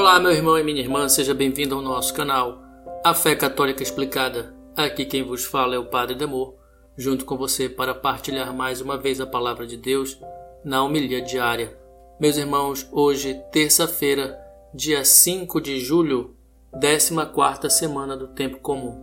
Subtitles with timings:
[0.00, 2.62] Olá, meu irmão e minha irmã, seja bem-vindo ao nosso canal
[3.04, 4.54] A Fé Católica Explicada.
[4.74, 6.54] Aqui quem vos fala é o Padre Demor,
[6.96, 10.18] junto com você para partilhar mais uma vez a palavra de Deus
[10.64, 11.76] na homilia diária.
[12.18, 14.40] Meus irmãos, hoje, terça-feira,
[14.72, 16.34] dia 5 de julho,
[16.72, 18.98] 14 semana do tempo comum.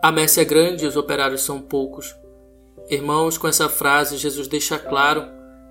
[0.00, 2.14] A messe é grande e os operários são poucos.
[2.88, 5.26] Irmãos, com essa frase, Jesus deixa claro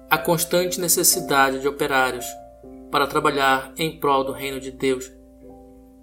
[0.09, 2.25] a constante necessidade de operários
[2.93, 5.11] para trabalhar em prol do reino de Deus.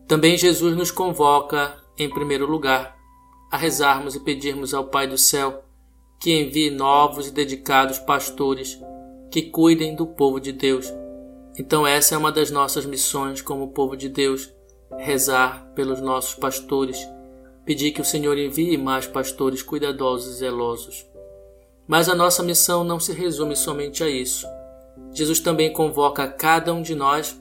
[0.08, 2.96] Também Jesus nos convoca, em primeiro lugar,
[3.48, 5.62] a rezarmos e pedirmos ao Pai do céu
[6.18, 8.76] que envie novos e dedicados pastores
[9.30, 10.92] que cuidem do povo de Deus.
[11.56, 14.52] Então, essa é uma das nossas missões como povo de Deus:
[14.98, 16.98] rezar pelos nossos pastores,
[17.64, 21.06] pedir que o Senhor envie mais pastores cuidadosos e zelosos.
[21.86, 24.44] Mas a nossa missão não se resume somente a isso.
[25.12, 27.40] Jesus também convoca cada um de nós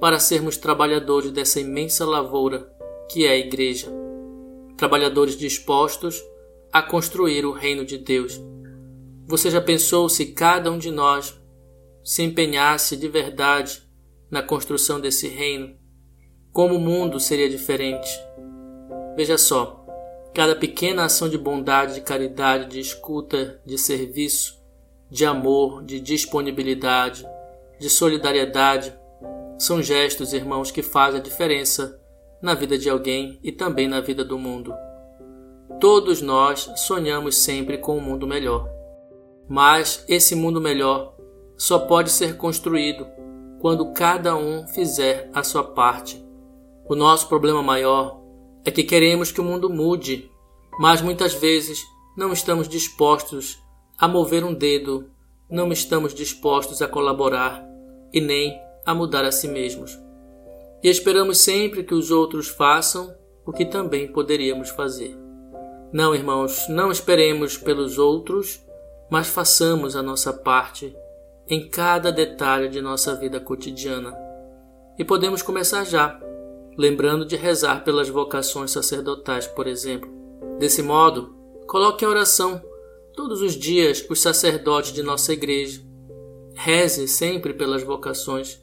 [0.00, 2.70] para sermos trabalhadores dessa imensa lavoura
[3.08, 3.88] que é a Igreja,
[4.76, 6.22] trabalhadores dispostos
[6.72, 8.40] a construir o reino de Deus.
[9.26, 11.40] Você já pensou se cada um de nós
[12.04, 13.82] se empenhasse de verdade
[14.30, 15.76] na construção desse reino?
[16.52, 18.08] Como o mundo seria diferente?
[19.16, 19.84] Veja só,
[20.34, 24.55] cada pequena ação de bondade, de caridade, de escuta, de serviço,
[25.10, 27.26] de amor, de disponibilidade,
[27.78, 28.94] de solidariedade.
[29.58, 32.00] São gestos, irmãos, que fazem a diferença
[32.42, 34.74] na vida de alguém e também na vida do mundo.
[35.80, 38.68] Todos nós sonhamos sempre com um mundo melhor.
[39.48, 41.14] Mas esse mundo melhor
[41.56, 43.06] só pode ser construído
[43.60, 46.24] quando cada um fizer a sua parte.
[46.88, 48.20] O nosso problema maior
[48.64, 50.30] é que queremos que o mundo mude,
[50.78, 51.80] mas muitas vezes
[52.16, 53.58] não estamos dispostos
[53.98, 55.10] a mover um dedo,
[55.50, 57.66] não estamos dispostos a colaborar
[58.12, 59.98] e nem a mudar a si mesmos.
[60.82, 63.14] E esperamos sempre que os outros façam
[63.44, 65.16] o que também poderíamos fazer.
[65.92, 68.62] Não, irmãos, não esperemos pelos outros,
[69.10, 70.94] mas façamos a nossa parte
[71.48, 74.16] em cada detalhe de nossa vida cotidiana.
[74.98, 76.20] E podemos começar já,
[76.76, 80.10] lembrando de rezar pelas vocações sacerdotais, por exemplo.
[80.58, 81.34] Desse modo,
[81.66, 82.60] coloque em oração
[83.16, 85.82] todos os dias os sacerdotes de nossa igreja.
[86.54, 88.62] Reze sempre pelas vocações.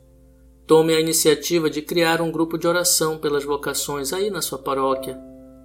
[0.68, 5.20] Tome a iniciativa de criar um grupo de oração pelas vocações aí na sua paróquia,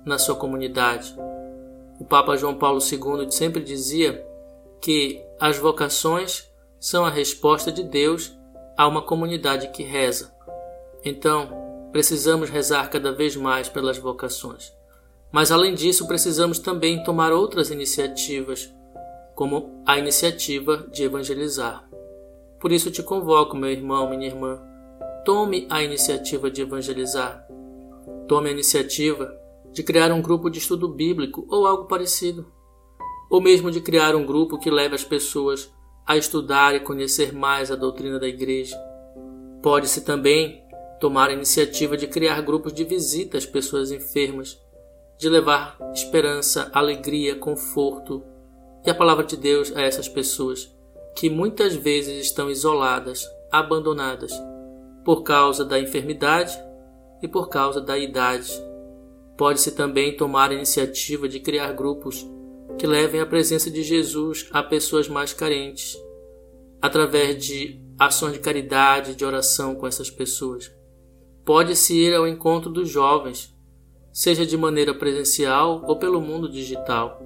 [0.04, 1.14] na sua comunidade.
[2.00, 4.26] O Papa João Paulo II sempre dizia
[4.80, 6.50] que as vocações
[6.80, 8.32] são a resposta de Deus
[8.76, 10.32] a uma comunidade que reza.
[11.04, 11.50] Então,
[11.92, 14.72] precisamos rezar cada vez mais pelas vocações.
[15.32, 18.72] Mas além disso, precisamos também tomar outras iniciativas
[19.34, 21.88] como a iniciativa de evangelizar.
[22.58, 24.60] Por isso te convoco, meu irmão, minha irmã,
[25.24, 27.46] tome a iniciativa de evangelizar.
[28.26, 29.32] Tome a iniciativa
[29.72, 32.50] de criar um grupo de estudo bíblico ou algo parecido.
[33.30, 35.70] Ou mesmo de criar um grupo que leve as pessoas
[36.06, 38.76] a estudar e conhecer mais a doutrina da igreja.
[39.62, 40.64] Pode-se também
[40.98, 44.58] tomar a iniciativa de criar grupos de visita às pessoas enfermas,
[45.18, 48.24] de levar esperança, alegria, conforto,
[48.86, 50.72] e a palavra de Deus a essas pessoas
[51.16, 54.32] que muitas vezes estão isoladas, abandonadas,
[55.04, 56.56] por causa da enfermidade
[57.20, 58.52] e por causa da idade.
[59.36, 62.24] Pode-se também tomar a iniciativa de criar grupos
[62.78, 65.98] que levem a presença de Jesus a pessoas mais carentes,
[66.80, 70.70] através de ações de caridade, de oração com essas pessoas.
[71.44, 73.52] Pode-se ir ao encontro dos jovens,
[74.18, 77.22] seja de maneira presencial ou pelo mundo digital.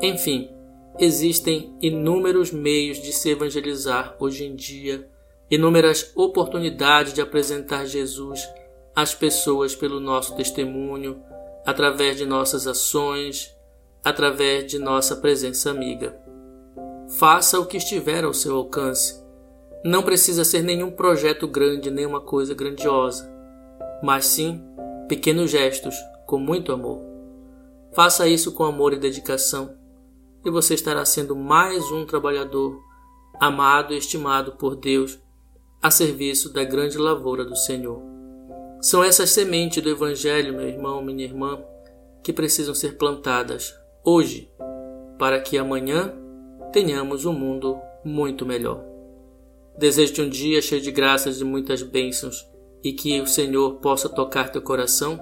[0.00, 0.50] Enfim,
[0.98, 5.08] Existem inúmeros meios de se evangelizar hoje em dia,
[5.50, 8.46] inúmeras oportunidades de apresentar Jesus
[8.94, 11.22] às pessoas pelo nosso testemunho,
[11.64, 13.56] através de nossas ações,
[14.04, 16.14] através de nossa presença amiga.
[17.18, 19.22] Faça o que estiver ao seu alcance.
[19.82, 23.32] Não precisa ser nenhum projeto grande, nenhuma coisa grandiosa,
[24.02, 24.62] mas sim
[25.08, 25.94] pequenos gestos
[26.32, 26.98] com muito amor.
[27.92, 29.76] Faça isso com amor e dedicação
[30.42, 32.80] e você estará sendo mais um trabalhador
[33.38, 35.20] amado e estimado por Deus
[35.82, 38.00] a serviço da grande lavoura do Senhor.
[38.80, 41.62] São essas sementes do Evangelho, meu irmão, minha irmã,
[42.22, 44.50] que precisam ser plantadas hoje,
[45.18, 46.14] para que amanhã
[46.72, 48.82] tenhamos um mundo muito melhor.
[49.76, 52.48] Desejo-te um dia cheio de graças e muitas bênçãos
[52.82, 55.20] e que o Senhor possa tocar teu coração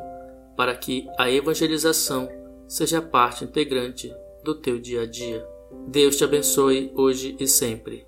[0.61, 2.29] para que a evangelização
[2.69, 4.15] seja parte integrante
[4.45, 5.43] do teu dia a dia.
[5.89, 8.07] Deus te abençoe hoje e sempre.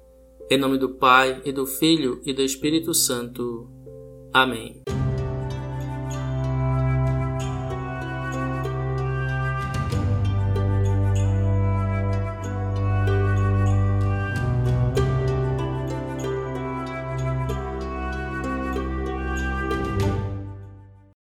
[0.50, 3.70] Em nome do Pai, e do Filho e do Espírito Santo.
[4.34, 4.82] Amém.